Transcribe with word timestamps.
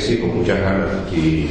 sí, 0.00 0.18
con 0.18 0.36
muchas 0.36 0.60
ganas 0.60 0.88
y 1.12 1.48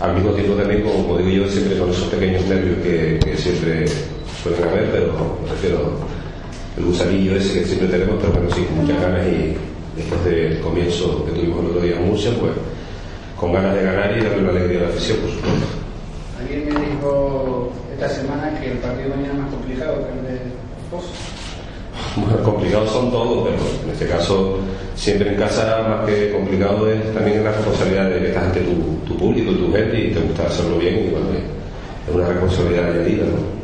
al 0.00 0.14
mismo 0.14 0.30
tiempo 0.32 0.54
también, 0.54 0.82
como 0.82 1.18
digo 1.18 1.44
yo, 1.44 1.50
siempre 1.50 1.78
con 1.78 1.90
esos 1.90 2.08
pequeños 2.08 2.44
nervios 2.46 2.78
que, 2.82 3.36
siempre 3.36 3.86
suelen 4.42 4.68
haber, 4.68 4.90
pero 4.90 5.38
me 5.42 5.50
refiero 5.50 5.98
el 6.76 6.84
gusanillo 6.84 7.36
ese 7.36 7.60
que 7.60 7.66
siempre 7.66 7.88
tenemos, 7.88 8.16
pero 8.20 8.32
bueno, 8.34 8.48
sí, 8.54 8.62
con 8.64 8.78
muchas 8.78 9.00
ganas 9.00 9.26
y 9.26 9.56
después 9.96 10.24
del 10.24 10.60
comienzo 10.60 11.24
que 11.24 11.32
tuvimos 11.32 11.60
el 11.60 11.66
otro 11.70 11.80
día 11.80 11.96
en 11.96 12.06
Murcia, 12.06 12.30
pues 12.38 12.52
con 13.38 13.52
ganas 13.52 13.74
de 13.74 13.82
ganar 13.82 14.16
y 14.16 14.22
darle 14.22 14.42
una 14.42 14.50
alegría 14.50 14.80
a 14.80 14.82
la 14.84 14.88
afición, 14.88 15.18
por 15.18 15.30
supuesto. 15.30 15.66
Alguien 16.40 16.64
me 16.66 16.86
dijo 16.86 17.72
esta 17.92 18.08
semana 18.08 18.60
que 18.60 18.72
el 18.72 18.78
partido 18.78 19.10
mañana 19.10 19.32
es 19.32 19.38
más 19.40 19.50
complicado 19.50 20.06
que 20.06 20.12
el 20.12 20.34
de 20.34 20.40
Pozo. 20.90 21.35
Bueno, 22.16 22.42
complicados 22.42 22.90
son 22.90 23.10
todos, 23.10 23.48
pero 23.48 23.62
en 23.84 23.90
este 23.90 24.06
caso, 24.06 24.58
siempre 24.94 25.32
en 25.32 25.36
casa, 25.36 25.86
más 25.86 26.08
que 26.08 26.32
complicado 26.32 26.90
es 26.90 27.12
también 27.12 27.44
la 27.44 27.52
responsabilidad 27.52 28.08
de 28.08 28.20
que 28.20 28.28
estás 28.28 28.44
ante 28.44 28.60
tu, 28.60 28.74
tu 29.06 29.18
público, 29.18 29.52
tu 29.52 29.70
gente 29.70 30.00
y 30.00 30.10
te 30.12 30.20
gusta 30.20 30.46
hacerlo 30.46 30.78
bien 30.78 30.94
y 30.94 31.10
bueno, 31.10 31.26
es 32.08 32.14
una 32.14 32.28
responsabilidad 32.28 32.90
añadida, 32.90 33.26
¿no? 33.26 33.56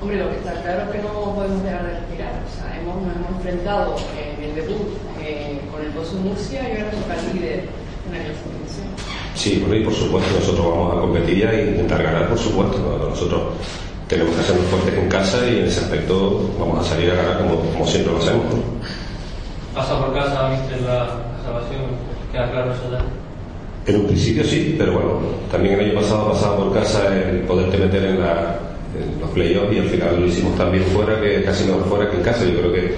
Hombre, 0.00 0.18
lo 0.18 0.30
que 0.30 0.36
está 0.36 0.52
claro 0.62 0.82
es 0.84 0.90
que 0.90 1.02
no 1.02 1.34
podemos 1.34 1.62
dejar 1.62 1.82
de 1.84 1.90
respirar. 2.00 2.32
O 2.42 2.50
sea, 2.54 2.80
hemos, 2.80 3.02
nos 3.02 3.16
hemos 3.16 3.30
enfrentado 3.38 3.96
en 4.18 4.44
el 4.44 4.54
debut 4.54 4.88
eh, 5.20 5.60
con 5.70 5.84
el 5.84 5.90
Pozo 5.92 6.14
Murcia 6.18 6.62
y 6.62 6.80
ahora 6.82 6.90
toca 6.90 7.14
el 7.14 7.34
líder 7.34 7.58
en 8.06 8.10
la 8.10 8.24
clasificación. 8.24 8.86
Sí, 9.34 9.58
bueno, 9.60 9.76
y 9.76 9.84
por 9.84 9.94
supuesto 9.94 10.30
nosotros 10.34 10.66
vamos 10.66 10.96
a 10.96 11.00
competir 11.00 11.38
ya 11.38 11.52
e 11.52 11.70
intentar 11.70 12.02
ganar, 12.02 12.28
por 12.28 12.38
supuesto. 12.38 12.78
¿no? 12.78 13.08
Nosotros 13.08 13.42
tenemos 14.08 14.34
que 14.34 14.40
hacernos 14.40 14.66
fuertes 14.66 14.94
en 14.94 15.08
casa 15.08 15.38
y 15.48 15.58
en 15.60 15.64
ese 15.66 15.80
aspecto 15.80 16.50
vamos 16.58 16.84
a 16.86 16.90
salir 16.90 17.10
a 17.10 17.14
ganar 17.14 17.38
como, 17.38 17.60
como 17.72 17.86
siempre 17.86 18.12
lo 18.12 18.18
hacemos. 18.18 18.44
Pasa 19.74 19.98
por 20.00 20.14
casa, 20.14 20.50
viste 20.50 20.80
la 20.82 21.08
salvación, 21.44 21.82
queda 22.32 22.50
claro 22.50 22.72
eso 22.72 22.90
ya. 22.90 23.04
En 23.92 24.00
un 24.00 24.06
principio 24.06 24.44
sí, 24.44 24.74
pero 24.78 24.92
bueno, 24.92 25.20
también 25.50 25.78
el 25.78 25.86
año 25.90 26.00
pasado 26.00 26.32
pasaba 26.32 26.56
por 26.56 26.74
casa 26.74 27.06
el 27.14 27.40
poderte 27.40 27.78
meter 27.78 28.04
en, 28.04 28.20
la, 28.20 28.58
en 28.98 29.20
los 29.20 29.30
playoffs 29.30 29.72
y 29.74 29.78
al 29.78 29.88
final 29.88 30.20
lo 30.20 30.26
hicimos 30.26 30.56
también 30.58 30.84
fuera, 30.84 31.20
que 31.20 31.42
casi 31.42 31.64
mejor 31.64 31.84
fuera 31.88 32.10
que 32.10 32.16
en 32.18 32.22
casa. 32.22 32.44
Yo 32.44 32.58
creo 32.58 32.72
que 32.72 32.94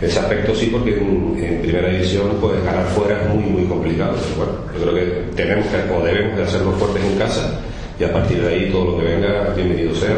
ese 0.00 0.18
aspecto 0.18 0.54
sí, 0.54 0.66
porque 0.72 0.98
en, 0.98 1.36
en 1.44 1.62
primera 1.62 1.88
división 1.90 2.38
pues 2.40 2.62
ganar 2.64 2.86
fuera 2.86 3.20
es 3.22 3.28
muy, 3.28 3.44
muy 3.44 3.64
complicado. 3.66 4.14
Pero 4.16 4.36
bueno, 4.46 4.52
yo 4.74 4.82
creo 4.82 4.94
que 4.94 5.36
tenemos 5.36 5.66
que, 5.66 5.92
o 5.94 6.04
debemos 6.04 6.36
de 6.36 6.42
hacernos 6.44 6.74
fuertes 6.76 7.04
en 7.04 7.18
casa 7.18 7.60
y 8.00 8.04
a 8.04 8.12
partir 8.12 8.42
de 8.42 8.48
ahí 8.48 8.70
todo 8.72 8.92
lo 8.92 8.98
que 8.98 9.04
venga, 9.04 9.52
bienvenido 9.54 9.94
sea. 9.94 10.16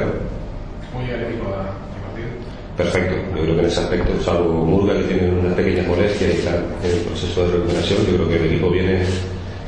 ¿Cómo 0.90 1.04
llega 1.04 1.18
el 1.18 1.24
equipo 1.34 1.48
a- 1.50 1.68
al 1.68 2.00
partido? 2.00 2.28
Perfecto, 2.76 3.14
yo 3.36 3.42
creo 3.42 3.54
que 3.54 3.60
en 3.60 3.66
ese 3.66 3.80
aspecto, 3.80 4.22
salvo 4.24 4.52
Murga 4.64 4.94
que 4.94 5.04
tiene 5.04 5.30
unas 5.30 5.54
pequeñas 5.54 5.86
molestias 5.86 6.34
y 6.34 6.38
está 6.38 6.56
en 6.82 6.90
el 6.90 7.00
proceso 7.02 7.46
de 7.46 7.52
recuperación, 7.52 7.98
yo 8.06 8.14
creo 8.16 8.28
que 8.28 8.36
el 8.36 8.44
equipo 8.46 8.70
viene 8.70 9.02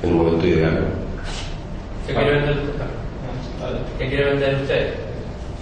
en 0.02 0.10
un 0.10 0.16
momento 0.16 0.46
ideal. 0.46 0.86
¿Qué 2.06 2.14
quiere 2.14 2.30
vender, 2.32 2.56
¿Qué 3.98 4.08
quiere 4.08 4.24
vender 4.24 4.54
usted? 4.60 4.94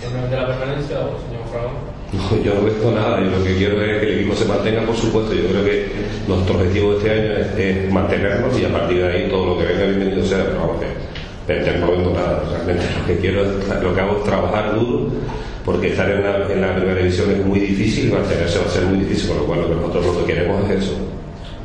¿Simplemente 0.00 0.36
la 0.36 0.46
permanencia 0.46 0.98
o 1.00 1.20
señor 1.20 1.44
Fragón? 1.50 1.94
No, 2.14 2.44
yo 2.44 2.54
no 2.54 2.62
veo 2.62 2.92
nada, 2.92 3.20
yo 3.20 3.26
lo 3.26 3.44
que 3.44 3.56
quiero 3.56 3.82
es 3.82 4.00
que 4.00 4.06
el 4.06 4.18
equipo 4.20 4.36
se 4.36 4.44
mantenga, 4.44 4.82
por 4.82 4.96
supuesto. 4.96 5.34
Yo 5.34 5.48
creo 5.48 5.64
que 5.64 5.88
nuestro 6.28 6.54
objetivo 6.54 6.92
de 6.92 6.98
este 6.98 7.10
año 7.10 7.32
es, 7.32 7.58
es 7.58 7.92
mantenernos 7.92 8.58
y 8.58 8.64
a 8.64 8.68
partir 8.72 8.98
de 8.98 9.08
ahí 9.08 9.28
todo 9.28 9.46
lo 9.46 9.58
que 9.58 9.64
venga 9.64 9.84
bienvenido 9.86 10.24
sea, 10.24 10.44
pero 10.44 10.60
vamos, 10.60 10.80
que 10.80 11.52
vender 11.52 11.80
no 11.80 11.90
vendo 11.90 12.10
nada. 12.12 12.42
Realmente 12.50 12.84
lo 13.00 13.06
que 13.06 13.18
quiero 13.18 13.42
es, 13.42 13.82
lo 13.82 13.94
que 13.94 14.00
hago 14.00 14.18
es 14.18 14.24
trabajar 14.24 14.74
duro, 14.74 15.08
porque 15.64 15.88
estar 15.88 16.10
en 16.10 16.22
la, 16.22 16.52
en 16.52 16.60
la 16.60 16.76
primera 16.76 16.98
división 16.98 17.30
es 17.30 17.44
muy 17.44 17.60
difícil 17.60 18.08
y 18.08 18.12
mantenerse 18.12 18.58
va 18.58 18.66
a 18.66 18.68
ser 18.68 18.82
muy 18.84 18.98
difícil, 18.98 19.30
con 19.30 19.38
lo 19.38 19.44
cual 19.46 19.60
lo 19.62 19.68
que 19.68 19.74
nosotros 19.74 20.06
lo 20.06 20.26
que 20.26 20.34
queremos 20.34 20.70
es 20.70 20.84
eso. 20.84 20.96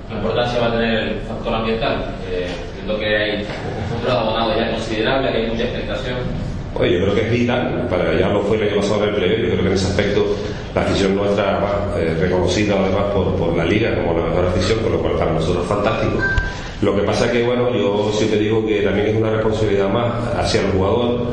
La 0.10 0.16
importancia 0.16 0.60
va 0.60 0.68
a 0.68 0.72
tener 0.72 1.00
el 1.00 1.20
factor 1.22 1.54
ambiental, 1.54 2.16
es 2.32 2.88
lo 2.88 2.98
que 2.98 3.06
hay 3.06 3.32
un 3.42 3.98
número 3.98 4.14
de 4.14 4.18
abonados 4.18 4.56
ya 4.58 4.72
considerable, 4.72 5.32
que 5.32 5.38
hay 5.38 5.48
mucha 5.48 5.64
expectación. 5.64 6.18
Oye, 6.76 6.94
yo 6.94 7.02
creo 7.02 7.16
que 7.16 7.22
es 7.22 7.32
vital, 7.32 7.88
para 7.90 8.18
ya 8.18 8.30
lo 8.30 8.42
fue 8.42 8.58
el 8.58 8.70
año 8.70 8.82
pasado 8.82 9.04
en 9.04 9.10
el 9.10 9.16
playoff, 9.16 9.40
yo 9.40 9.50
creo 9.50 9.62
que 9.62 9.68
en 9.68 9.74
ese 9.74 9.88
aspecto 9.88 10.26
la 10.74 10.82
afición 10.82 11.16
nuestra 11.16 11.60
eh, 11.98 12.16
reconocida 12.20 12.76
además 12.80 13.06
por, 13.14 13.36
por 13.36 13.58
la 13.58 13.66
liga 13.66 13.96
como 13.96 14.18
la 14.18 14.28
mejor 14.28 14.46
afición, 14.46 14.80
con 14.80 14.94
lo 14.94 15.00
cual 15.00 15.14
para 15.14 15.34
nosotros 15.34 15.64
es 15.64 15.70
fantástico. 15.70 16.20
Lo 16.82 16.96
que 16.96 17.02
pasa 17.02 17.30
que, 17.30 17.44
bueno, 17.44 17.76
yo 17.76 18.12
siempre 18.14 18.40
digo 18.40 18.66
que 18.66 18.82
también 18.82 19.08
es 19.08 19.16
una 19.18 19.32
responsabilidad 19.32 19.90
más 19.90 20.14
hacia 20.38 20.62
el 20.62 20.68
jugador 20.68 21.28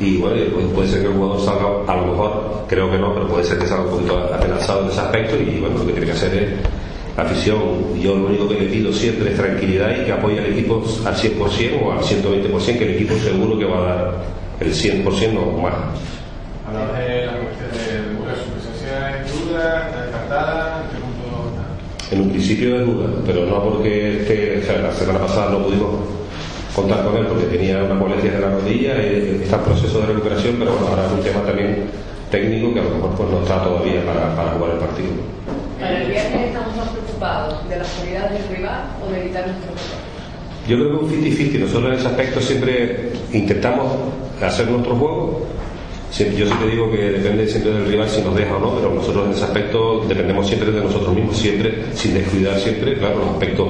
y 0.00 0.16
bueno, 0.18 0.36
pues 0.54 0.66
puede 0.66 0.88
ser 0.88 1.00
que 1.00 1.06
el 1.08 1.14
jugador 1.14 1.40
salga, 1.40 1.92
a 1.92 1.96
lo 1.96 2.06
mejor, 2.12 2.64
creo 2.68 2.90
que 2.90 2.98
no, 2.98 3.12
pero 3.14 3.26
puede 3.26 3.44
ser 3.44 3.58
que 3.58 3.66
salga 3.66 3.84
un 3.84 3.90
poquito 3.90 4.16
apenazado 4.32 4.84
en 4.84 4.90
ese 4.90 5.00
aspecto 5.00 5.36
y 5.36 5.58
bueno, 5.58 5.78
lo 5.78 5.86
que 5.86 5.92
tiene 5.92 6.06
que 6.06 6.12
hacer 6.12 6.34
es 6.34 6.50
la 7.16 7.24
afición, 7.24 7.58
yo 8.00 8.14
lo 8.14 8.26
único 8.26 8.48
que 8.48 8.60
le 8.60 8.66
pido 8.66 8.92
siempre 8.92 9.32
es 9.32 9.36
tranquilidad 9.36 9.90
y 10.00 10.04
que 10.04 10.12
apoye 10.12 10.38
al 10.38 10.46
equipo 10.46 10.84
al 11.04 11.16
100% 11.16 11.82
o 11.82 11.92
al 11.92 11.98
120%, 11.98 12.78
que 12.78 12.84
el 12.84 12.94
equipo 12.94 13.14
seguro 13.16 13.58
que 13.58 13.64
va 13.64 13.78
a 13.78 13.94
dar 13.94 14.14
el 14.60 14.72
100% 14.72 15.36
o 15.36 15.60
más. 15.60 15.74
Hablabas 16.68 16.98
de 16.98 17.26
la 17.26 17.32
cuestión 17.32 17.70
de 17.72 18.12
Mura, 18.14 18.34
su 18.36 18.50
presencia 18.52 19.20
es 19.20 19.46
duda, 19.46 19.86
está 19.88 20.02
descartada, 20.02 20.84
¿en 20.84 20.90
qué 20.90 21.02
punto 21.02 21.50
está? 21.50 22.14
En 22.14 22.20
un 22.20 22.30
principio 22.30 22.78
de 22.78 22.84
duda, 22.84 23.08
pero 23.26 23.46
no 23.46 23.64
porque 23.64 24.20
este, 24.20 24.60
o 24.62 24.62
sea, 24.64 24.82
la 24.82 24.92
semana 24.92 25.18
pasada 25.18 25.50
no 25.50 25.64
pudimos 25.64 26.17
contar 26.80 27.04
con 27.04 27.16
él 27.16 27.26
porque 27.26 27.46
tenía 27.46 27.82
unas 27.82 27.98
molestias 27.98 28.34
de 28.34 28.40
la 28.40 28.50
rodilla, 28.50 28.94
eh, 28.96 29.40
está 29.42 29.56
en 29.56 29.62
proceso 29.62 30.00
de 30.00 30.06
recuperación, 30.06 30.56
pero 30.58 30.72
bueno, 30.72 30.88
ahora 30.88 31.06
es 31.06 31.12
un 31.12 31.22
tema 31.22 31.42
también 31.42 31.90
técnico 32.30 32.72
que 32.74 32.80
a 32.80 32.84
lo 32.84 32.90
mejor 32.90 33.10
pues, 33.16 33.30
no 33.30 33.42
está 33.42 33.62
todavía 33.64 34.04
para, 34.04 34.36
para 34.36 34.50
jugar 34.52 34.70
el 34.72 34.78
partido. 34.78 35.10
Para 35.80 36.02
el 36.02 36.10
viaje 36.10 36.46
estamos 36.46 36.76
más 36.76 36.88
preocupados 36.88 37.68
de 37.68 37.76
las 37.76 37.88
cualidades 37.88 38.32
del 38.32 38.56
rival 38.56 38.80
o 39.02 39.12
de 39.12 39.20
evitar 39.20 39.46
nuestro 39.46 39.70
error. 39.72 40.08
Yo 40.68 40.76
creo 40.76 40.90
que 40.90 41.04
un 41.04 41.10
50-50, 41.10 41.60
nosotros 41.60 41.92
en 41.92 41.98
ese 41.98 42.06
aspecto 42.06 42.40
siempre 42.40 43.12
intentamos 43.32 43.86
hacer 44.42 44.68
nuestro 44.68 44.96
juego. 44.96 45.46
Yo 46.12 46.46
siempre 46.46 46.70
digo 46.70 46.90
que 46.90 46.96
depende 46.96 47.46
siempre 47.46 47.72
del 47.72 47.86
rival 47.86 48.08
si 48.08 48.22
nos 48.22 48.34
deja 48.34 48.56
o 48.56 48.60
no, 48.60 48.74
pero 48.76 48.94
nosotros 48.94 49.26
en 49.26 49.32
ese 49.32 49.44
aspecto 49.44 50.04
dependemos 50.08 50.46
siempre 50.46 50.70
de 50.70 50.80
nosotros 50.80 51.14
mismos, 51.14 51.36
siempre 51.36 51.84
sin 51.94 52.14
descuidar 52.14 52.58
siempre, 52.58 52.98
claro, 52.98 53.18
los 53.18 53.28
aspectos 53.30 53.68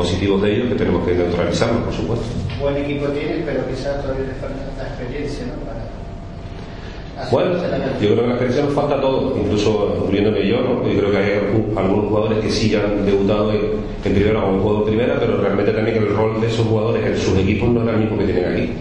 positivos 0.00 0.40
de 0.40 0.56
ellos 0.56 0.68
que 0.70 0.76
tenemos 0.76 1.06
que 1.06 1.14
neutralizarlos, 1.14 1.82
por 1.84 1.92
supuesto. 1.92 2.26
Buen 2.58 2.76
equipo 2.76 3.06
tiene, 3.08 3.42
pero 3.44 3.68
quizás 3.68 4.00
todavía 4.00 4.28
le 4.28 4.34
falta 4.40 4.64
la 4.78 4.88
experiencia, 4.88 5.44
¿no? 5.46 5.60
Para 5.68 7.28
Bueno, 7.30 7.52
yo 8.00 8.08
creo 8.08 8.16
que 8.16 8.26
la 8.28 8.34
experiencia 8.34 8.64
nos 8.64 8.72
falta 8.72 8.98
todo, 8.98 9.36
incluso 9.36 9.96
incluyéndome 10.00 10.48
yo, 10.48 10.60
¿no? 10.62 10.88
Yo 10.88 10.98
creo 11.00 11.10
que 11.10 11.18
hay 11.18 11.32
algunos 11.76 12.08
jugadores 12.08 12.38
que 12.38 12.50
sí 12.50 12.70
ya 12.70 12.80
han 12.80 13.04
debutado 13.04 13.52
en, 13.52 13.60
en 14.04 14.14
primera 14.14 14.42
o 14.42 14.48
han 14.48 14.60
jugado 14.60 14.78
en 14.78 14.86
primera, 14.86 15.20
pero 15.20 15.36
realmente 15.36 15.72
también 15.72 15.96
el 15.98 16.08
rol 16.16 16.40
de 16.40 16.46
esos 16.46 16.66
jugadores 16.66 17.04
en 17.04 17.18
sus 17.18 17.38
equipos 17.38 17.68
no 17.68 17.82
era 17.82 17.92
el 17.92 17.98
mismo 17.98 18.16
que 18.16 18.24
tienen 18.24 18.52
aquí. 18.52 18.72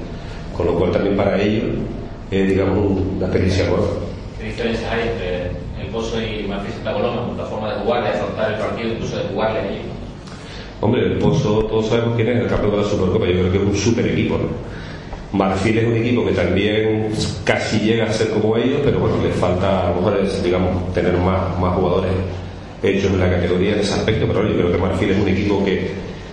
Con 0.56 0.68
lo 0.68 0.76
cual 0.76 0.92
también 0.92 1.18
para 1.18 1.42
ellos 1.42 1.66
es, 2.32 2.48
digamos, 2.48 2.78
una 2.78 3.26
experiencia 3.26 3.68
nueva. 3.68 3.88
¿Qué 4.40 4.46
diferencias 4.46 4.90
hay 4.90 5.10
entre 5.10 5.52
el 5.82 5.88
Pozo 5.92 6.16
y 6.22 6.48
Marfil 6.48 6.72
Santa 6.76 6.94
Coloma 6.94 7.28
en 7.30 7.38
la 7.38 7.46
forma 7.46 7.74
de 7.74 7.80
jugar, 7.82 8.04
de 8.04 8.10
afrontar 8.10 8.54
el 8.54 8.60
partido, 8.60 8.94
incluso 8.94 9.18
de 9.18 9.24
jugarle 9.24 9.60
allí? 9.60 9.99
Hombre, 10.82 11.06
el 11.06 11.14
Pozo, 11.14 11.66
todos 11.66 11.88
sabemos 11.88 12.16
quién 12.16 12.30
es 12.30 12.42
el 12.42 12.48
campeón 12.48 12.72
de 12.72 12.78
la 12.78 12.84
Supercopa, 12.84 13.26
yo 13.26 13.34
creo 13.34 13.52
que 13.52 13.58
es 13.58 13.64
un 13.64 13.76
super 13.76 14.08
equipo, 14.08 14.38
¿no? 14.38 15.38
Marfil 15.38 15.78
es 15.78 15.86
un 15.86 15.98
equipo 15.98 16.26
que 16.26 16.32
también 16.32 17.10
casi 17.44 17.80
llega 17.80 18.06
a 18.06 18.14
ser 18.14 18.30
como 18.30 18.58
ellos, 18.58 18.82
pero 18.84 19.00
bueno, 19.00 19.18
les 19.24 19.36
falta 19.36 19.88
a 19.88 19.90
lo 19.90 19.98
mejor 19.98 20.20
es, 20.24 20.42
digamos, 20.44 20.94
tener 20.94 21.16
más, 21.18 21.60
más 21.60 21.76
jugadores 21.76 22.12
hechos 22.82 23.12
en 23.12 23.20
la 23.20 23.30
categoría 23.30 23.74
en 23.74 23.80
ese 23.80 23.94
aspecto, 23.94 24.26
pero 24.28 24.48
yo 24.48 24.56
creo 24.56 24.72
que 24.72 24.78
Marfil 24.78 25.12
es 25.12 25.22
un 25.22 25.28
equipo 25.28 25.64
que, 25.64 25.92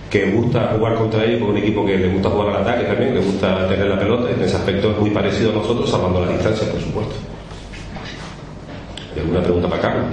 que 0.09 0.31
gusta 0.31 0.73
jugar 0.77 0.95
contra 0.95 1.25
ellos, 1.25 1.41
es 1.41 1.47
un 1.47 1.57
equipo 1.57 1.85
que 1.85 1.97
le 1.97 2.07
gusta 2.09 2.29
jugar 2.29 2.55
al 2.55 2.61
ataque 2.61 2.85
también, 2.85 3.15
le 3.15 3.21
gusta 3.21 3.67
tener 3.67 3.87
la 3.87 3.99
pelota, 3.99 4.31
en 4.31 4.41
ese 4.41 4.55
aspecto 4.55 4.91
es 4.91 4.97
muy 4.97 5.09
parecido 5.09 5.51
a 5.51 5.55
nosotros, 5.55 5.89
salvando 5.89 6.21
las 6.21 6.29
distancias, 6.29 6.69
por 6.69 6.79
supuesto. 6.79 7.15
¿Hay 9.13 9.21
¿Alguna 9.21 9.41
pregunta 9.41 9.67
para 9.67 9.81
Carlos? 9.81 10.05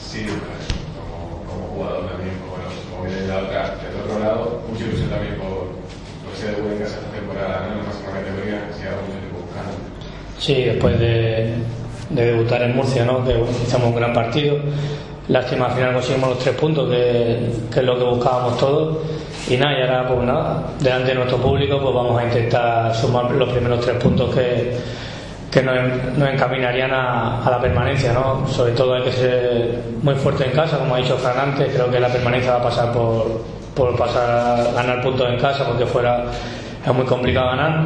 Sí, 0.00 0.24
pues, 0.28 0.68
como, 0.94 1.42
como 1.44 1.66
jugador 1.74 2.08
también, 2.08 2.36
pues, 2.38 2.50
bueno, 2.52 2.68
como 2.90 3.04
viene 3.04 3.20
de 3.22 3.28
la 3.28 3.38
otra, 3.38 3.76
del 3.76 4.00
otro 4.00 4.18
lado, 4.20 4.62
mucha 4.70 4.84
ilusión 4.84 5.10
también 5.10 5.34
por, 5.36 5.74
por 6.22 6.30
ese 6.32 6.54
debut 6.54 6.72
en 6.72 6.78
casa 6.78 6.96
esta 7.02 7.10
temporada, 7.10 7.66
¿no? 7.66 7.72
en 7.72 7.78
la 7.78 7.84
máxima 7.84 8.10
categoría, 8.12 8.68
que 8.68 8.72
se 8.72 8.80
lleva 8.86 9.02
mucho 9.02 9.18
tiempo 9.18 9.42
buscando. 9.42 9.74
Sí, 10.46 10.62
después 10.62 10.96
de, 11.00 11.54
de 12.08 12.26
debutar 12.26 12.62
en 12.62 12.76
Murcia, 12.76 13.04
¿no? 13.04 13.24
que 13.24 13.32
hicimos 13.32 13.88
un 13.88 13.96
gran 13.96 14.12
partido. 14.12 14.56
Lástima, 15.26 15.66
al 15.66 15.72
final 15.72 15.94
conseguimos 15.94 16.28
los 16.30 16.38
tres 16.38 16.54
puntos, 16.54 16.88
que, 16.88 17.50
es 17.74 17.82
lo 17.82 17.98
que 17.98 18.04
buscábamos 18.04 18.56
todos. 18.56 18.98
Y 19.50 19.56
nada, 19.56 19.76
y 19.76 19.82
ahora, 19.82 20.06
pues 20.06 20.20
nada, 20.20 20.62
delante 20.78 21.08
de 21.08 21.14
nuestro 21.16 21.38
público, 21.38 21.80
pues 21.82 21.92
vamos 21.92 22.20
a 22.20 22.24
intentar 22.26 22.94
sumar 22.94 23.28
los 23.32 23.48
primeros 23.48 23.80
tres 23.80 23.96
puntos 23.96 24.32
que, 24.36 25.62
nos, 25.64 26.28
encaminarían 26.30 26.92
a, 26.92 27.44
a 27.44 27.50
la 27.50 27.60
permanencia, 27.60 28.12
¿no? 28.12 28.46
Sobre 28.46 28.70
todo 28.70 28.94
hay 28.94 29.02
que 29.02 29.12
ser 29.12 29.80
muy 30.00 30.14
fuerte 30.14 30.44
en 30.44 30.52
casa, 30.52 30.78
como 30.78 30.94
ha 30.94 30.98
dicho 30.98 31.16
Fran 31.16 31.40
antes, 31.40 31.74
creo 31.74 31.90
que 31.90 31.98
la 31.98 32.08
permanencia 32.08 32.52
va 32.52 32.58
a 32.58 32.62
pasar 32.62 32.92
por, 32.92 33.42
por 33.74 33.96
pasar 33.96 34.30
a 34.30 34.72
ganar 34.74 35.02
puntos 35.02 35.28
en 35.28 35.40
casa, 35.40 35.66
porque 35.66 35.86
fuera 35.86 36.26
es 36.86 36.94
muy 36.94 37.04
complicado 37.04 37.48
ganar. 37.48 37.80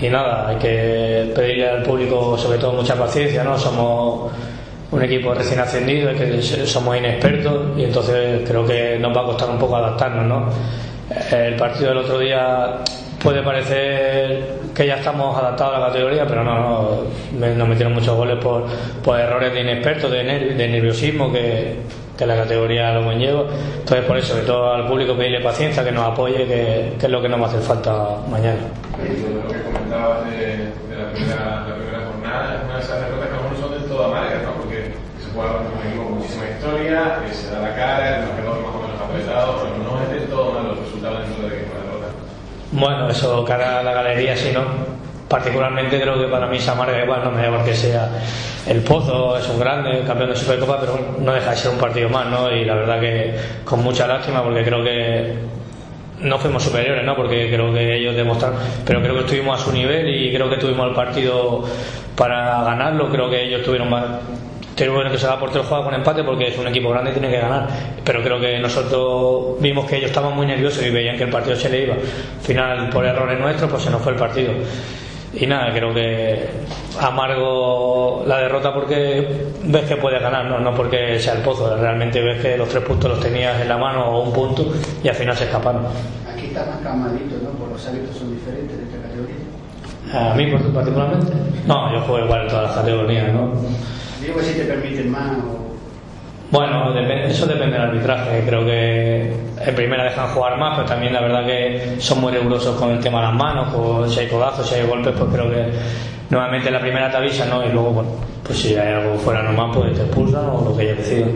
Y 0.00 0.08
nada, 0.08 0.48
hay 0.48 0.56
que 0.56 1.32
pedirle 1.34 1.68
al 1.68 1.82
público 1.82 2.38
sobre 2.38 2.58
todo 2.58 2.72
mucha 2.72 2.94
paciencia, 2.94 3.42
¿no? 3.42 3.58
Somos 3.58 4.30
un 4.92 5.02
equipo 5.02 5.34
recién 5.34 5.58
ascendido, 5.60 6.10
es 6.10 6.16
que 6.20 6.66
somos 6.66 6.96
inexpertos 6.96 7.76
y 7.76 7.84
entonces 7.84 8.48
creo 8.48 8.64
que 8.64 8.98
nos 9.00 9.16
va 9.16 9.22
a 9.22 9.24
costar 9.24 9.50
un 9.50 9.58
poco 9.58 9.76
adaptarnos, 9.76 10.24
¿no? 10.26 10.48
El 11.36 11.56
partido 11.56 11.88
del 11.88 11.98
otro 11.98 12.18
día 12.18 12.78
puede 13.22 13.42
parecer 13.42 14.56
que 14.74 14.86
ya 14.86 14.96
estamos 14.96 15.36
adaptados 15.36 15.76
a 15.76 15.78
la 15.80 15.86
categoría, 15.88 16.26
pero 16.26 16.44
no, 16.44 16.90
no 17.38 17.46
nos 17.54 17.68
metieron 17.68 17.94
muchos 17.94 18.14
goles 18.14 18.36
por, 18.36 18.64
por 19.02 19.18
errores 19.18 19.52
de 19.54 19.60
inexpertos, 19.62 20.10
de, 20.10 20.22
ner- 20.24 20.54
de 20.56 20.68
nerviosismo 20.68 21.32
que, 21.32 21.76
que 22.16 22.26
la 22.26 22.36
categoría 22.36 22.92
lo 22.92 23.04
conlleva. 23.04 23.44
Entonces, 23.78 24.04
por 24.06 24.16
eso, 24.16 24.34
sobre 24.34 24.46
todo 24.46 24.72
al 24.72 24.86
público 24.86 25.16
pedirle 25.16 25.40
paciencia, 25.40 25.84
que 25.84 25.92
nos 25.92 26.04
apoye, 26.04 26.46
que, 26.46 26.96
que 26.98 27.06
es 27.06 27.12
lo 27.12 27.20
que 27.20 27.28
nos 27.28 27.40
va 27.40 27.44
a 27.44 27.48
hacer 27.48 27.60
falta 27.60 28.16
mañana. 28.30 28.60
Lo 28.98 29.52
que 29.52 29.62
comentabas 29.62 30.24
de, 30.30 30.36
de 30.36 30.96
la, 30.96 31.12
primera, 31.12 31.66
la 31.68 31.74
primera 31.76 32.00
jornada 32.06 32.54
es 32.56 32.64
una 32.64 32.76
de 32.76 32.82
esas 32.82 33.00
derrotas 33.00 33.28
que 33.28 33.34
a 33.34 33.36
lo 33.36 33.42
mejor 33.42 33.58
son 33.60 33.70
del 33.72 33.88
todo 33.88 34.04
amargas, 34.04 34.42
¿no? 34.42 34.52
Porque 34.62 34.94
se 35.20 35.30
juega 35.34 35.52
con 35.52 35.66
un 35.66 35.86
equipo 35.86 36.04
con 36.04 36.14
muchísima 36.14 36.44
historia, 36.48 37.20
que 37.26 37.34
se 37.34 37.50
da 37.50 37.60
la 37.60 37.74
cara, 37.74 38.16
el 38.16 38.26
marcador 38.26 38.62
más 38.64 38.74
o 38.74 38.80
menos 38.80 39.00
apretado, 39.00 39.56
pero 39.62 39.76
no 39.84 40.02
es 40.02 40.10
del 40.10 40.28
todo 40.30 40.52
malo 40.52 40.72
el 40.72 40.78
resultado 40.78 41.18
dentro 41.20 41.42
de 41.42 41.48
una 41.48 41.80
derrota. 41.84 42.08
Bueno, 42.72 43.10
eso 43.10 43.44
cara 43.44 43.80
a 43.80 43.82
la 43.82 43.92
galería, 43.92 44.36
sí, 44.36 44.50
¿no? 44.52 44.64
Particularmente 45.28 46.00
creo 46.00 46.18
que 46.20 46.28
para 46.28 46.46
mí 46.46 46.58
se 46.60 46.70
amarga 46.70 47.02
igual, 47.02 47.24
no 47.24 47.32
me 47.32 47.42
da 47.42 47.50
porque 47.50 47.74
sea 47.74 48.08
el 48.68 48.80
Pozo, 48.82 49.36
es 49.36 49.48
un 49.48 49.58
grande, 49.58 50.02
campeón 50.06 50.30
de 50.30 50.36
Supercopa, 50.36 50.78
pero 50.80 51.16
no 51.18 51.32
deja 51.32 51.50
de 51.50 51.56
ser 51.56 51.72
un 51.72 51.78
partido 51.78 52.08
más, 52.08 52.26
¿no? 52.26 52.50
Y 52.50 52.64
la 52.64 52.74
verdad 52.74 53.00
que 53.00 53.34
con 53.64 53.82
mucha 53.82 54.06
lástima 54.06 54.42
porque 54.42 54.62
creo 54.62 54.84
que 54.84 55.34
no 56.20 56.38
fuimos 56.38 56.62
superiores, 56.62 57.04
¿no? 57.04 57.16
Porque 57.16 57.48
creo 57.50 57.72
que 57.74 57.96
ellos 57.96 58.14
demostraron, 58.14 58.58
pero 58.84 59.00
creo 59.02 59.14
que 59.14 59.20
estuvimos 59.22 59.60
a 59.60 59.64
su 59.64 59.72
nivel 59.72 60.08
y 60.08 60.32
creo 60.32 60.48
que 60.48 60.58
tuvimos 60.58 60.88
el 60.88 60.94
partido 60.94 61.64
para 62.16 62.62
ganarlo, 62.62 63.10
creo 63.10 63.28
que 63.28 63.44
ellos 63.44 63.62
tuvieron 63.62 63.90
más... 63.90 64.04
Tuvieron 64.76 65.10
que 65.10 65.16
se 65.16 65.26
da 65.26 65.40
por 65.40 65.50
tres 65.50 65.64
juegos 65.64 65.86
con 65.86 65.94
empate 65.94 66.22
porque 66.22 66.48
es 66.48 66.58
un 66.58 66.68
equipo 66.68 66.90
grande 66.90 67.10
y 67.10 67.14
tiene 67.14 67.30
que 67.30 67.38
ganar. 67.38 67.66
Pero 68.04 68.22
creo 68.22 68.38
que 68.38 68.58
nosotros 68.58 69.58
vimos 69.58 69.86
que 69.86 69.96
ellos 69.96 70.10
estaban 70.10 70.36
muy 70.36 70.46
nerviosos 70.46 70.84
y 70.84 70.90
veían 70.90 71.16
que 71.16 71.24
el 71.24 71.30
partido 71.30 71.56
se 71.56 71.70
le 71.70 71.84
iba. 71.84 71.94
Al 71.94 72.42
final, 72.42 72.90
por 72.90 73.06
errores 73.06 73.40
nuestros, 73.40 73.70
pues 73.70 73.84
se 73.84 73.90
nos 73.90 74.02
fue 74.02 74.12
el 74.12 74.18
partido. 74.18 74.52
Y 75.38 75.46
nada, 75.46 75.70
creo 75.72 75.92
que 75.92 76.48
amargo 77.00 78.24
la 78.26 78.38
derrota 78.38 78.72
porque 78.72 79.46
ves 79.64 79.84
que 79.84 79.96
puedes 79.96 80.22
ganar, 80.22 80.46
no, 80.46 80.58
no 80.58 80.74
porque 80.74 81.18
sea 81.18 81.34
el 81.34 81.42
pozo. 81.42 81.76
Realmente 81.76 82.22
ves 82.22 82.40
que 82.40 82.56
los 82.56 82.68
tres 82.68 82.82
puntos 82.82 83.10
los 83.10 83.20
tenías 83.20 83.60
en 83.60 83.68
la 83.68 83.76
mano 83.76 84.06
o 84.06 84.22
un 84.22 84.32
punto 84.32 84.72
y 85.02 85.08
al 85.08 85.14
final 85.14 85.36
se 85.36 85.44
escaparon. 85.44 85.84
Aquí 86.32 86.46
está 86.46 86.64
más 86.64 86.78
calmadito, 86.82 87.36
¿no? 87.42 87.50
Por 87.50 87.68
los 87.68 87.86
hábitos 87.86 88.16
son 88.16 88.34
diferentes 88.34 88.78
de 88.78 88.84
esta 88.84 88.96
categoría. 89.02 89.36
A 90.14 90.34
mí 90.34 90.72
particularmente. 90.72 91.32
No, 91.66 91.92
yo 91.92 92.00
juego 92.00 92.24
igual 92.24 92.42
en 92.42 92.48
todas 92.48 92.64
las 92.68 92.76
categorías, 92.76 93.32
¿no? 93.32 93.52
Digo 94.22 94.36
que 94.38 94.42
si 94.42 94.54
te 94.54 94.64
permiten 94.64 95.10
más 95.10 95.32
o... 95.32 95.66
Bueno, 96.50 96.98
eso 96.98 97.46
depende 97.46 97.72
del 97.72 97.88
arbitraje. 97.88 98.42
Creo 98.46 98.64
que 98.64 99.34
en 99.66 99.74
primera 99.74 100.04
dejan 100.04 100.28
jugar 100.28 100.56
más, 100.58 100.76
pero 100.76 100.88
también 100.88 101.12
la 101.12 101.20
verdad 101.20 101.44
que 101.44 101.96
son 101.98 102.20
muy 102.20 102.32
rigurosos 102.32 102.76
con 102.76 102.90
el 102.90 103.00
tema 103.00 103.20
de 103.20 103.26
las 103.26 103.34
manos, 103.34 103.74
con 103.74 104.08
si 104.08 104.20
hay 104.20 104.28
codazos, 104.28 104.68
si 104.68 104.76
hay 104.76 104.86
golpes, 104.86 105.12
pues 105.18 105.30
creo 105.32 105.50
que 105.50 105.66
nuevamente 106.30 106.68
en 106.68 106.74
la 106.74 106.80
primera 106.80 107.10
te 107.10 107.16
avisan, 107.16 107.50
¿no? 107.50 107.64
Y 107.64 107.70
luego, 107.70 107.90
bueno, 107.90 108.10
pues 108.44 108.58
si 108.58 108.76
hay 108.76 108.94
algo 108.94 109.18
fuera 109.18 109.42
normal, 109.42 109.70
pues 109.74 109.94
te 109.94 110.02
expulsan 110.02 110.46
o 110.46 110.64
lo 110.64 110.76
que 110.76 110.84
ellos 110.84 110.98
decidan. 110.98 111.32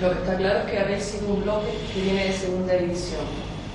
Lo 0.00 0.10
que 0.10 0.18
está 0.18 0.36
claro 0.36 0.58
es 0.60 0.64
que 0.64 0.78
habéis 0.78 1.04
sido 1.04 1.34
un 1.34 1.42
bloque 1.42 1.68
que 1.92 2.00
viene 2.00 2.24
de 2.24 2.32
segunda 2.32 2.74
división. 2.74 3.20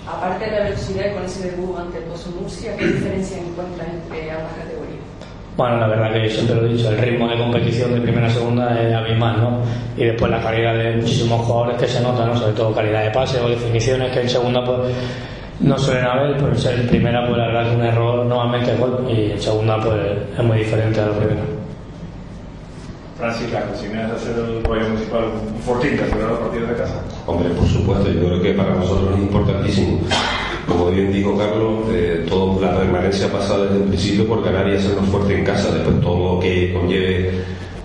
Aparte 0.07 0.45
de 0.45 0.51
la 0.51 0.63
velocidad 0.63 1.13
con 1.13 1.25
ese 1.25 1.51
debut 1.51 1.77
ante 1.77 1.99
Pozo 2.01 2.31
Murcia, 2.31 2.75
¿qué 2.75 2.87
diferencia 2.87 3.37
encuentras 3.37 3.87
entre 3.87 4.31
ambas 4.31 4.53
categorías? 4.53 4.90
Bueno, 5.61 5.77
la 5.77 5.85
verdad 5.85 6.11
que 6.11 6.27
siempre 6.27 6.55
lo 6.55 6.65
he 6.65 6.73
dicho, 6.73 6.89
el 6.89 6.97
ritmo 6.97 7.27
de 7.27 7.37
competición 7.37 7.93
de 7.93 8.01
primera 8.01 8.25
a 8.25 8.29
segunda 8.31 8.81
es 8.81 8.95
abismal, 8.95 9.39
¿no? 9.39 9.59
Y 9.95 10.05
después 10.05 10.31
la 10.31 10.41
calidad 10.41 10.73
de 10.73 10.95
muchísimos 10.95 11.45
jugadores 11.45 11.77
que 11.79 11.87
se 11.87 12.01
nota, 12.01 12.25
¿no? 12.25 12.35
Sobre 12.35 12.53
todo 12.53 12.73
calidad 12.73 13.03
de 13.03 13.11
pase 13.11 13.39
o 13.39 13.47
definiciones 13.47 14.11
que 14.11 14.21
en 14.21 14.29
segunda 14.29 14.65
pues 14.65 14.91
no 15.59 15.77
suelen 15.77 16.05
haber, 16.05 16.35
pues 16.37 16.65
en 16.65 16.87
primera 16.87 17.27
pues 17.27 17.37
la 17.37 17.45
verdad 17.45 17.75
un 17.75 17.83
error 17.83 18.25
normalmente 18.25 18.71
es 18.71 18.79
gol 18.79 19.05
y 19.07 19.33
en 19.33 19.39
segunda 19.39 19.79
pues 19.79 20.01
es 20.35 20.43
muy 20.43 20.57
diferente 20.57 20.99
a 20.99 21.05
la 21.05 21.13
primera. 21.13 21.41
Francis, 23.19 23.51
la 23.51 23.61
consigna 23.61 24.07
es 24.07 24.13
hacer 24.13 24.35
el 24.37 24.63
rollo 24.63 24.89
municipal 24.89 25.25
un 25.25 25.61
fortín 25.61 25.95
celebrar 25.95 26.29
los 26.31 26.39
partidos 26.39 26.69
de 26.69 26.75
casa. 26.75 27.03
Hombre, 27.27 27.49
por 27.49 27.67
supuesto, 27.67 28.09
yo 28.09 28.19
creo 28.19 28.41
que 28.41 28.53
para 28.55 28.73
nosotros 28.73 29.13
es 29.13 29.21
importantísimo. 29.21 29.99
Como 30.67 30.91
bien 30.91 31.11
dijo 31.11 31.37
Carlos, 31.37 31.85
eh, 31.91 32.25
todo, 32.27 32.59
la 32.61 32.77
permanencia 32.77 33.31
pasa 33.31 33.57
desde 33.57 33.77
el 33.77 33.83
principio 33.83 34.27
por 34.27 34.43
ganar 34.43 34.67
y 34.69 34.75
hacernos 34.75 35.07
fuerte 35.09 35.37
en 35.37 35.45
casa. 35.45 35.73
Después 35.73 36.01
todo 36.01 36.35
lo 36.35 36.39
que 36.39 36.73
conlleve 36.73 37.31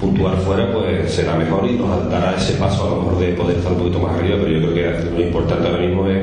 puntuar 0.00 0.37
fuera, 0.38 0.73
pues 0.73 1.12
será 1.12 1.37
mejor 1.37 1.67
y 1.69 1.75
nos 1.75 2.11
dará 2.11 2.37
ese 2.37 2.55
paso 2.55 2.87
a 2.87 2.90
lo 2.90 3.02
mejor 3.02 3.19
de 3.19 3.32
poder 3.32 3.56
estar 3.58 3.73
un 3.73 3.78
poquito 3.78 4.00
más 4.00 4.17
arriba. 4.17 4.37
Pero 4.40 4.50
yo 4.50 4.73
creo 4.73 4.75
que 4.75 5.11
lo 5.11 5.20
importante 5.20 5.69
ahora 5.69 5.81
mismo 5.81 6.06
es 6.08 6.23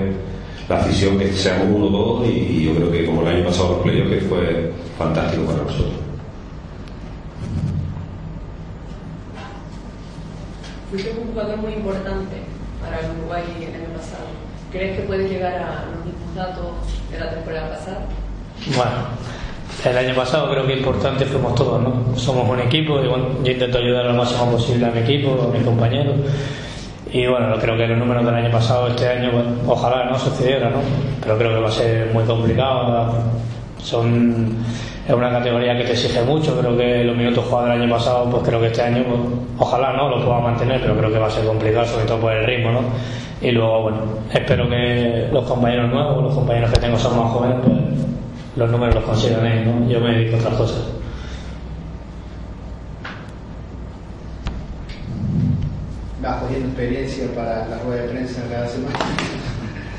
la 0.70 0.78
afición, 0.78 1.18
que 1.18 1.34
seamos 1.34 1.68
uno 1.70 1.88
todos 1.90 2.28
y, 2.28 2.66
yo 2.66 2.76
creo 2.76 2.92
que 2.92 3.06
como 3.06 3.22
el 3.22 3.36
año 3.36 3.46
pasado 3.46 3.74
los 3.74 3.80
playoffs, 3.80 4.10
que 4.10 4.22
fue 4.22 4.72
fantástico 4.98 5.44
para 5.46 5.64
nosotros. 5.64 5.94
Fuiste 10.90 11.12
un 11.20 11.28
jugador 11.32 11.58
muy 11.58 11.74
importante 11.74 12.38
para 12.80 13.00
el 13.00 13.18
Uruguay 13.18 13.44
el 13.60 13.76
año 13.76 13.98
pasado. 13.98 14.28
¿Crees 14.72 14.98
que 14.98 15.08
puedes 15.08 15.30
llegar 15.30 15.56
a 15.56 15.86
datos 16.36 16.72
de 17.12 17.20
la 17.20 17.30
temporada 17.30 17.70
pasada? 17.70 18.00
Bueno, 18.76 18.92
el 19.86 19.98
año 19.98 20.16
pasado 20.16 20.50
creo 20.52 20.66
que 20.66 20.78
importante 20.78 21.26
fuimos 21.26 21.56
todos, 21.56 21.82
¿no? 21.82 22.18
Somos 22.18 22.50
un 22.50 22.60
equipo 22.60 23.02
y 23.02 23.08
bueno, 23.08 23.26
yo 23.44 23.52
intento 23.52 23.78
ayudar 23.78 24.06
lo 24.06 24.14
máximo 24.14 24.52
posible 24.52 24.86
a 24.86 24.92
mi 24.92 25.00
equipo, 25.00 25.42
a 25.44 25.56
mis 25.56 25.64
compañeros. 25.64 26.16
Y 27.12 27.28
bueno, 27.28 27.56
creo 27.60 27.78
que 27.78 27.88
los 27.88 27.98
números 27.98 28.26
del 28.26 28.36
año 28.36 28.52
pasado, 28.52 28.88
este 28.88 29.08
año, 29.08 29.32
ojalá 29.68 30.06
no 30.06 30.18
sucediera, 30.18 30.70
¿no? 30.70 30.80
Pero 31.22 31.38
creo 31.38 31.54
que 31.56 31.62
va 31.62 31.70
a 31.70 31.72
ser 31.72 32.12
muy 32.14 32.24
complicado. 32.24 32.88
¿no? 32.88 33.14
Son, 33.84 34.58
es 35.08 35.14
una 35.14 35.30
categoría 35.30 35.78
que 35.78 35.84
te 35.84 35.92
exige 35.92 36.22
mucho. 36.24 36.58
Creo 36.60 36.78
que 36.78 37.04
los 37.04 37.16
minutos 37.16 37.46
jugados 37.46 37.70
del 37.70 37.82
año 37.82 37.94
pasado, 37.94 38.30
pues 38.32 38.44
creo 38.44 38.62
que 38.62 38.68
este 38.68 38.82
año, 38.82 39.04
pues, 39.04 39.20
ojalá 39.60 39.94
no 39.94 40.10
lo 40.10 40.26
pueda 40.26 40.40
mantener, 40.40 40.82
pero 40.82 40.98
creo 40.98 41.12
que 41.12 41.20
va 41.20 41.28
a 41.28 41.32
ser 41.32 41.46
complicado, 41.46 41.86
sobre 41.86 42.06
todo 42.06 42.20
por 42.20 42.34
el 42.34 42.46
ritmo, 42.46 42.72
¿no? 42.72 42.80
Y 43.42 43.52
luego, 43.52 43.82
bueno, 43.84 43.98
espero 44.34 44.70
que 44.70 45.28
los 45.32 45.44
compañeros 45.44 45.92
nuevos, 45.92 46.24
los 46.24 46.34
compañeros 46.34 46.72
que 46.72 46.80
tengo 46.80 46.98
son 46.98 47.18
más 47.18 47.32
jóvenes, 47.34 47.58
pues 47.62 47.78
los 48.56 48.72
números 48.72 48.96
los 48.96 49.04
consigan 49.04 49.46
ellos, 49.46 49.76
¿no? 49.76 49.90
Yo 49.90 50.00
me 50.00 50.12
dedico 50.12 50.38
a 50.38 50.40
otras 50.40 50.56
cosas. 50.56 50.84
Vas 56.22 56.42
cogiendo 56.42 56.68
experiencia 56.70 57.26
para 57.36 57.68
la 57.68 57.80
rueda 57.80 58.04
de 58.04 58.08
prensa 58.08 58.42
cada 58.50 58.68
semana. 58.68 58.98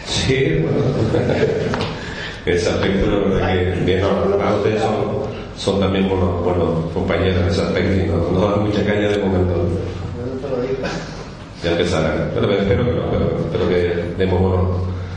Sí, 0.06 0.62
bueno. 0.62 1.73
Ese 2.46 2.68
aspecto, 2.68 3.06
la 3.10 3.18
verdad 3.18 3.54
que 3.54 3.84
bien 3.84 4.04
ordenados 4.04 4.58
ustedes 4.58 4.82
son, 4.82 4.94
son 5.56 5.80
también 5.80 6.08
buenos, 6.08 6.44
buenos 6.44 6.92
compañeros 6.92 7.40
en 7.40 7.48
ese 7.48 7.62
aspecto 7.62 7.94
y 7.94 8.06
no, 8.06 8.30
no 8.32 8.50
dan 8.50 8.64
mucha 8.64 8.84
caña 8.84 9.08
de 9.08 9.18
momento. 9.18 9.54
Ya 11.62 11.72
empezarán. 11.72 12.30
Pero 12.34 12.52
espero 12.52 12.84
no, 12.84 13.10
pero 13.10 13.38
espero 13.38 13.68
que 13.68 14.04
demos 14.18 14.40
buenos 14.40 14.68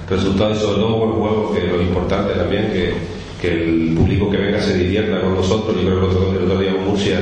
resultados 0.09 0.57
y 0.57 0.61
sobre 0.61 0.77
todo 0.77 0.97
buenos 0.97 1.17
juegos, 1.17 1.57
que 1.57 1.67
lo 1.67 1.81
importante 1.81 2.33
también, 2.33 2.71
que, 2.71 2.93
que 3.41 3.47
el 3.51 3.93
público 3.97 4.29
que 4.29 4.37
venga 4.37 4.61
se 4.61 4.77
divierta 4.77 5.19
con 5.19 5.35
nosotros. 5.35 5.75
Yo 5.75 5.81
creo 5.81 6.09
que 6.09 6.37
el 6.37 6.43
otro 6.45 6.59
día 6.59 6.71
en 6.71 6.85
Murcia, 6.85 7.19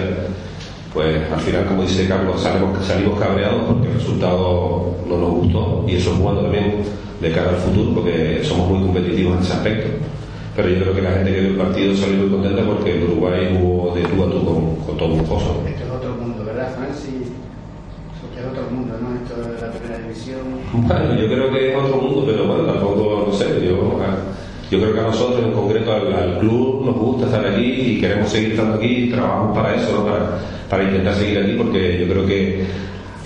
pues 0.96 1.30
al 1.30 1.40
final, 1.42 1.66
como 1.66 1.82
dice 1.82 2.08
Carlos, 2.08 2.42
salimos, 2.42 2.86
salimos 2.86 3.20
cabreados 3.20 3.64
porque 3.68 3.88
el 3.90 3.94
resultado 3.96 4.96
no 5.06 5.18
nos 5.18 5.30
gustó 5.32 5.84
y 5.86 5.96
eso 5.96 6.14
es 6.14 6.20
bueno 6.20 6.40
también 6.40 6.84
de 7.20 7.32
cara 7.34 7.50
al 7.50 7.58
futuro 7.58 7.96
porque 7.96 8.40
somos 8.44 8.70
muy 8.70 8.80
competitivos 8.80 9.36
en 9.36 9.44
ese 9.44 9.54
aspecto. 9.54 9.90
Pero 10.56 10.70
yo 10.70 10.80
creo 10.80 10.96
que 10.96 11.02
la 11.02 11.12
gente 11.12 11.34
que 11.34 11.42
vio 11.42 11.50
el 11.50 11.58
partido 11.58 11.96
salió 11.98 12.18
muy 12.20 12.30
contenta 12.30 12.64
porque 12.64 12.96
el 12.96 13.04
Uruguay 13.04 13.58
jugó 13.60 13.94
de 13.94 14.04
tú 14.04 14.24
a 14.24 14.32
tú 14.32 14.46
con, 14.46 14.76
con 14.88 14.98
todo 14.98 15.14
un 15.16 15.26
pozo. 15.26 15.62
Esto 15.68 15.84
es 15.84 15.92
otro 15.92 16.16
mundo, 16.16 16.46
¿verdad, 16.46 16.74
Francis? 16.78 17.28
Esto 17.28 18.40
es 18.40 18.46
otro 18.48 18.64
mundo, 18.72 18.96
¿no? 18.96 19.16
Esto 19.20 19.52
de 19.52 19.68
la 19.68 19.74
primera 19.74 20.00
división. 20.00 20.40
Bueno, 20.72 21.14
yo 21.20 21.28
creo 21.28 21.52
que 21.52 21.72
es 21.72 21.78
otro 21.78 21.98
mundo, 21.98 22.24
pero 22.26 22.48
bueno, 22.48 22.64
tampoco, 22.72 23.26
no 23.28 23.34
sé, 23.34 23.68
yo, 23.68 24.00
ah, 24.00 24.16
yo 24.72 24.80
creo 24.80 24.94
que 24.94 25.00
a 25.00 25.04
nosotros, 25.04 25.44
en 25.44 25.52
concreto 25.52 25.92
al, 25.94 26.40
club, 26.40 26.86
nos 26.86 26.96
gusta 26.96 27.26
estar 27.28 27.46
aquí 27.46 27.66
y 27.66 28.00
queremos 28.00 28.30
seguir 28.30 28.52
estando 28.52 28.76
aquí 28.76 28.88
y 28.88 29.10
trabajamos 29.10 29.56
para 29.56 29.76
eso, 29.76 29.92
¿no? 29.92 30.06
para, 30.06 30.40
para 30.70 30.84
intentar 30.84 31.14
seguir 31.16 31.40
aquí, 31.40 31.54
porque 31.54 32.00
yo 32.00 32.08
creo 32.12 32.26
que 32.26 32.66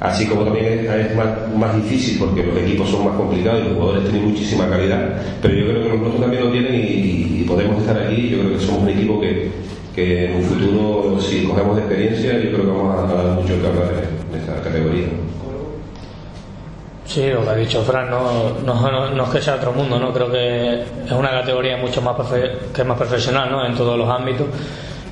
así 0.01 0.25
como 0.27 0.43
también 0.43 0.85
es, 0.87 1.15
más, 1.15 1.27
más 1.55 1.75
difícil 1.75 2.17
porque 2.19 2.43
los 2.43 2.57
equipos 2.57 2.89
son 2.89 3.05
más 3.05 3.15
complicados 3.15 3.61
y 3.61 3.69
los 3.69 3.77
jugadores 3.77 4.09
tienen 4.09 4.29
muchísima 4.29 4.69
calidad, 4.69 5.21
pero 5.41 5.53
yo 5.55 5.65
creo 5.67 5.83
que 5.83 5.89
nosotros 5.89 6.21
también 6.21 6.43
lo 6.43 6.51
tienen 6.51 6.75
y, 6.75 7.45
podemos 7.49 7.81
estar 7.81 7.97
aquí. 7.99 8.29
Yo 8.29 8.39
creo 8.41 8.53
que 8.53 8.59
somos 8.59 8.83
un 8.83 8.89
equipo 8.89 9.19
que, 9.19 9.49
que 9.95 10.25
en 10.25 10.35
un 10.35 10.43
futuro, 10.43 11.19
si 11.19 11.43
cogemos 11.43 11.79
experiencia, 11.79 12.33
yo 12.33 12.51
creo 12.51 12.61
que 12.61 12.67
vamos 12.67 12.95
a, 12.95 13.09
a 13.09 13.23
dar 13.23 13.41
mucho 13.41 13.59
que 13.59 13.67
hablar 13.67 13.91
en, 13.91 14.35
en 14.35 14.41
esta 14.41 14.61
categoría. 14.61 15.07
Sí, 17.09 17.27
lo 17.27 17.43
que 17.43 17.49
ha 17.49 17.55
dicho 17.55 17.81
Fran, 17.81 18.07
no, 18.07 18.51
no, 18.63 19.09
no, 19.09 19.23
es 19.23 19.29
que 19.31 19.41
sea 19.41 19.55
otro 19.55 19.71
mundo, 19.71 19.97
¿no? 19.97 20.13
Creo 20.13 20.31
que 20.31 20.81
es 21.07 21.11
una 21.11 21.31
categoría 21.31 21.75
mucho 21.75 22.03
más 22.03 22.15
que 22.29 22.81
es 22.81 22.85
más 22.85 22.97
profesional, 22.99 23.49
¿no? 23.49 23.65
En 23.65 23.73
todos 23.73 23.97
los 23.97 24.07
ámbitos 24.07 24.45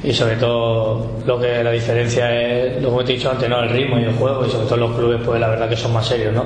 y 0.04 0.14
sobre 0.14 0.36
todo 0.36 1.08
lo 1.26 1.40
que 1.40 1.64
la 1.64 1.72
diferencia 1.72 2.32
es, 2.32 2.84
lo 2.84 2.96
que 2.96 3.04
he 3.04 3.16
dicho 3.16 3.32
antes, 3.32 3.50
¿no? 3.50 3.64
El 3.64 3.70
ritmo 3.70 3.98
y 3.98 4.04
el 4.04 4.14
juego 4.14 4.46
y 4.46 4.50
sobre 4.52 4.68
todo 4.68 4.78
los 4.78 4.96
clubes, 4.96 5.22
pues 5.26 5.42
la 5.42 5.48
verdad 5.48 5.68
que 5.68 5.76
son 5.76 5.92
más 5.92 6.06
serios, 6.06 6.36
¿no? 6.36 6.44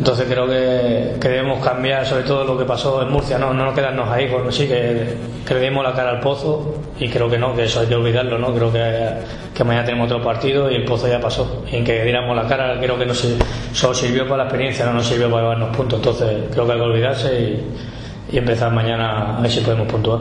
Entonces 0.00 0.26
creo 0.26 0.46
que, 0.46 1.28
debemos 1.28 1.62
cambiar 1.62 2.06
sobre 2.06 2.22
todo 2.22 2.42
lo 2.42 2.56
que 2.56 2.64
pasó 2.64 3.02
en 3.02 3.10
Murcia, 3.10 3.36
no, 3.36 3.52
no 3.52 3.66
nos 3.66 3.74
quedarnos 3.74 4.08
ahí, 4.08 4.28
porque 4.32 4.50
sí 4.50 4.66
que, 4.66 5.14
que 5.46 5.52
le 5.52 5.60
dimos 5.60 5.84
la 5.84 5.92
cara 5.92 6.08
al 6.08 6.20
pozo 6.20 6.74
y 6.98 7.06
creo 7.10 7.28
que 7.28 7.36
no, 7.36 7.54
que 7.54 7.64
eso 7.64 7.80
hay 7.80 7.86
que 7.86 7.96
olvidarlo, 7.96 8.38
¿no? 8.38 8.54
Creo 8.54 8.72
que, 8.72 9.10
que 9.54 9.62
mañana 9.62 9.84
tenemos 9.84 10.10
otro 10.10 10.24
partido 10.24 10.70
y 10.70 10.76
el 10.76 10.86
pozo 10.86 11.06
ya 11.06 11.20
pasó. 11.20 11.64
Y 11.70 11.76
en 11.76 11.84
que 11.84 12.02
diéramos 12.02 12.34
la 12.34 12.48
cara 12.48 12.80
creo 12.80 12.98
que 12.98 13.04
no 13.04 13.12
se, 13.12 13.36
solo 13.74 13.92
sirvió 13.92 14.24
para 14.24 14.38
la 14.38 14.44
experiencia, 14.44 14.86
no 14.86 14.94
nos 14.94 15.04
sirvió 15.04 15.28
para 15.28 15.42
llevarnos 15.42 15.76
puntos. 15.76 15.98
Entonces 15.98 16.44
creo 16.50 16.64
que 16.64 16.72
hay 16.72 16.78
que 16.78 16.84
olvidarse 16.84 17.60
y 18.32 18.38
empezar 18.38 18.72
mañana 18.72 19.36
a 19.36 19.40
ver 19.42 19.50
si 19.50 19.60
podemos 19.60 19.86
puntuar. 19.86 20.20